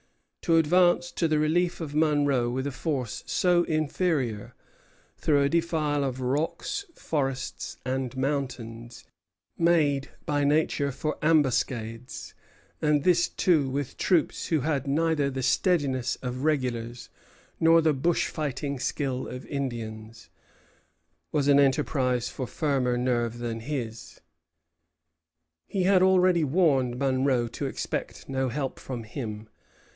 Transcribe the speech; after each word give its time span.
To 0.41 0.57
advance 0.57 1.11
to 1.11 1.27
the 1.27 1.37
relief 1.37 1.79
of 1.79 1.93
Monro 1.93 2.49
with 2.49 2.65
a 2.65 2.71
force 2.71 3.23
so 3.27 3.63
inferior, 3.65 4.55
through 5.15 5.43
a 5.43 5.49
defile 5.49 6.03
of 6.03 6.19
rocks, 6.19 6.85
forests, 6.95 7.77
and 7.85 8.17
mountains, 8.17 9.05
made 9.59 10.09
by 10.25 10.43
nature 10.43 10.91
for 10.91 11.19
ambuscades, 11.21 12.33
and 12.81 13.03
this 13.03 13.29
too 13.29 13.69
with 13.69 13.95
troops 13.97 14.47
who 14.47 14.61
had 14.61 14.87
neither 14.87 15.29
the 15.29 15.43
steadiness 15.43 16.15
of 16.23 16.43
regulars 16.43 17.09
nor 17.59 17.79
the 17.79 17.93
bush 17.93 18.27
fighting 18.27 18.79
skill 18.79 19.27
of 19.27 19.45
Indians, 19.45 20.29
was 21.31 21.47
an 21.47 21.59
enterprise 21.59 22.27
for 22.27 22.47
firmer 22.47 22.97
nerve 22.97 23.37
than 23.37 23.59
his. 23.59 24.19
He 25.67 25.83
had 25.83 26.01
already 26.01 26.43
warned 26.43 26.97
Monro 26.97 27.47
to 27.49 27.67
expect 27.67 28.27
no 28.27 28.49
help 28.49 28.79
from 28.79 29.03
him. 29.03 29.47